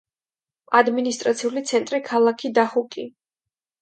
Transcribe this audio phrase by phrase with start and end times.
[0.79, 3.07] ადმინისტრაციული ცენტრი ქალაქი დაჰუკი.